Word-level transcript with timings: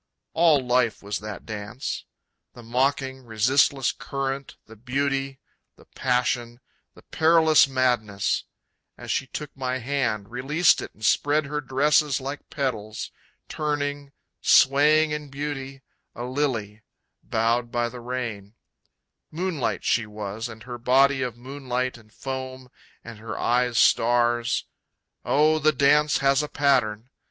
All 0.33 0.65
life 0.65 1.03
was 1.03 1.19
that 1.19 1.45
dance. 1.45 2.05
The 2.55 2.63
mocking, 2.63 3.23
resistless 3.23 3.91
current, 3.91 4.55
The 4.65 4.75
beauty, 4.75 5.39
the 5.75 5.85
passion, 5.85 6.59
the 6.95 7.03
perilous 7.03 7.67
madness 7.67 8.45
As 8.97 9.11
she 9.11 9.27
took 9.27 9.55
my 9.55 9.77
hand, 9.77 10.31
released 10.31 10.81
it 10.81 10.91
and 10.95 11.05
spread 11.05 11.45
her 11.45 11.61
dresses 11.61 12.19
like 12.19 12.49
petals, 12.49 13.11
Turning, 13.47 14.11
swaying 14.41 15.11
in 15.11 15.29
beauty, 15.29 15.83
A 16.15 16.23
lily, 16.23 16.81
bowed 17.21 17.71
by 17.71 17.87
the 17.87 17.99
rain, 18.01 18.55
Moonlight 19.29 19.83
she 19.83 20.07
was, 20.07 20.49
and 20.49 20.63
her 20.63 20.79
body 20.79 21.21
of 21.21 21.37
moonlight 21.37 21.95
and 21.95 22.11
foam, 22.11 22.71
And 23.03 23.19
her 23.19 23.37
eyes 23.37 23.77
stars. 23.77 24.65
Oh 25.23 25.59
the 25.59 25.71
dance 25.71 26.17
has 26.25 26.41
a 26.41 26.47
pattern! 26.47 27.11